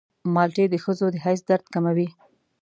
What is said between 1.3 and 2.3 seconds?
درد کموي.